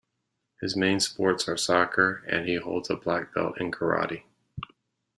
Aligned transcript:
His 0.59 0.75
main 0.75 0.99
sports 0.99 1.47
are 1.47 1.55
soccer 1.55 2.23
and 2.27 2.47
he 2.47 2.55
holds 2.55 2.89
a 2.89 2.95
black 2.95 3.35
belt 3.35 3.61
in 3.61 3.69
karate. 3.69 4.23